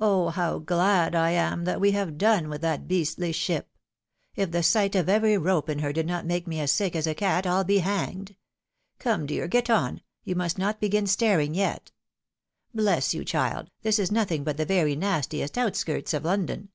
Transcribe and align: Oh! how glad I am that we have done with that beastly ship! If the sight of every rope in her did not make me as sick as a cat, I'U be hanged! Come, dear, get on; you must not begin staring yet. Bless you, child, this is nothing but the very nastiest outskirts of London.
Oh! 0.00 0.30
how 0.30 0.58
glad 0.58 1.14
I 1.14 1.30
am 1.30 1.62
that 1.66 1.80
we 1.80 1.92
have 1.92 2.18
done 2.18 2.48
with 2.48 2.62
that 2.62 2.88
beastly 2.88 3.30
ship! 3.30 3.70
If 4.34 4.50
the 4.50 4.60
sight 4.64 4.96
of 4.96 5.08
every 5.08 5.38
rope 5.38 5.68
in 5.68 5.78
her 5.78 5.92
did 5.92 6.04
not 6.08 6.26
make 6.26 6.48
me 6.48 6.58
as 6.58 6.72
sick 6.72 6.96
as 6.96 7.06
a 7.06 7.14
cat, 7.14 7.46
I'U 7.46 7.62
be 7.62 7.78
hanged! 7.78 8.34
Come, 8.98 9.24
dear, 9.24 9.46
get 9.46 9.70
on; 9.70 10.00
you 10.24 10.34
must 10.34 10.58
not 10.58 10.80
begin 10.80 11.06
staring 11.06 11.54
yet. 11.54 11.92
Bless 12.74 13.14
you, 13.14 13.24
child, 13.24 13.70
this 13.82 14.00
is 14.00 14.10
nothing 14.10 14.42
but 14.42 14.56
the 14.56 14.64
very 14.66 14.96
nastiest 14.96 15.56
outskirts 15.56 16.12
of 16.12 16.24
London. 16.24 16.70